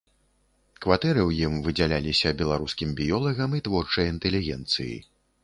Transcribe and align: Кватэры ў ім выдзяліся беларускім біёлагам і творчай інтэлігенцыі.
Кватэры 0.85 1.21
ў 1.25 1.31
ім 1.47 1.53
выдзяліся 1.67 2.33
беларускім 2.41 2.97
біёлагам 3.01 3.51
і 3.59 3.63
творчай 3.69 4.11
інтэлігенцыі. 4.15 4.99